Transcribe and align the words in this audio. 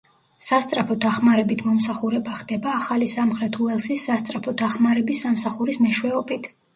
სასწრაფო 0.43 0.95
დახმარებით 1.01 1.59
მომსახურება 1.65 2.37
ხდება 2.39 2.71
ახალი 2.77 3.09
სამხრეთ 3.13 3.59
უელსის 3.65 4.07
სასწრაფო 4.09 4.55
დახმარების 4.63 5.21
სამსახურის 5.27 5.79
მეშვეობით. 5.85 6.49